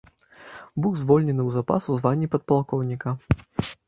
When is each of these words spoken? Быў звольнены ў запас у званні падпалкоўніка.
Быў 0.85 0.95
звольнены 1.01 1.41
ў 1.45 1.49
запас 1.57 1.85
у 1.91 1.97
званні 1.99 2.29
падпалкоўніка. 2.37 3.13